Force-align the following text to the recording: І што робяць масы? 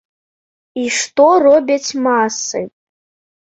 І 0.83 0.85
што 0.99 1.27
робяць 1.47 1.89
масы? 2.07 2.65